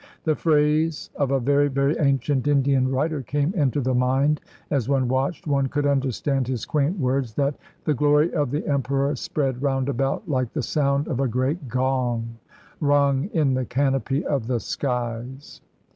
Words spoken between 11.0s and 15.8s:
of a great gong rung in the canopy of the skies."